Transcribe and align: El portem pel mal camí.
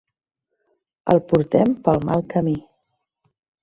El 1.15 1.23
portem 1.33 1.77
pel 1.87 2.05
mal 2.09 2.29
camí. 2.35 2.59